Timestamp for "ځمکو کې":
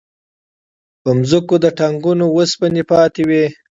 1.29-1.61